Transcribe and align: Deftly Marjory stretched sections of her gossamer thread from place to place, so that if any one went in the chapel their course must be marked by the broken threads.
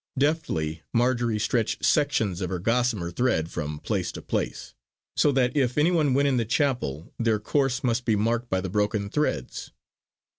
Deftly 0.17 0.81
Marjory 0.95 1.37
stretched 1.37 1.85
sections 1.85 2.41
of 2.41 2.49
her 2.49 2.57
gossamer 2.57 3.11
thread 3.11 3.51
from 3.51 3.77
place 3.77 4.11
to 4.13 4.19
place, 4.23 4.73
so 5.15 5.31
that 5.31 5.55
if 5.55 5.77
any 5.77 5.91
one 5.91 6.15
went 6.15 6.27
in 6.27 6.37
the 6.37 6.43
chapel 6.43 7.13
their 7.19 7.37
course 7.37 7.83
must 7.83 8.03
be 8.03 8.15
marked 8.15 8.49
by 8.49 8.61
the 8.61 8.67
broken 8.69 9.11
threads. 9.11 9.71